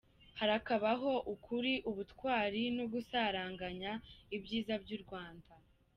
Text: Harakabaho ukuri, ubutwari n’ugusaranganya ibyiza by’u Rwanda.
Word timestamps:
Harakabaho 0.39 1.11
ukuri, 1.33 1.73
ubutwari 1.89 2.61
n’ugusaranganya 2.75 3.93
ibyiza 4.35 4.73
by’u 4.83 4.99
Rwanda. 5.03 5.47